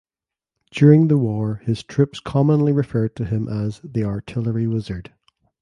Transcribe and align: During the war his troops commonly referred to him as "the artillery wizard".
During 0.71 1.09
the 1.09 1.17
war 1.19 1.61
his 1.63 1.83
troops 1.83 2.19
commonly 2.19 2.71
referred 2.71 3.15
to 3.17 3.23
him 3.23 3.47
as 3.47 3.81
"the 3.83 4.03
artillery 4.03 4.65
wizard". 4.65 5.11